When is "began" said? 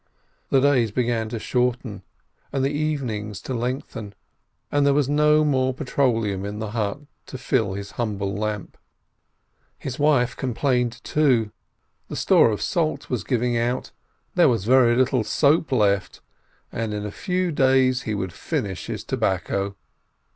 0.89-1.29